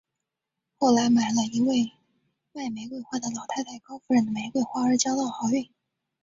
[0.79, 1.91] 后来买了一位
[2.53, 5.69] 卖玫瑰花的老太太高夫人的玫瑰花而交到好运。